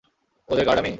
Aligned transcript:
ওদের 0.49 0.65
গার্ড 0.65 0.79
আমি? 0.79 0.89